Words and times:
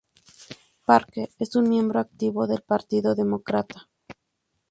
Parker 0.87 1.29
es 1.37 1.55
un 1.55 1.69
miembro 1.69 1.99
activo 1.99 2.47
del 2.47 2.63
partido 2.63 3.13
demócrata. 3.13 3.87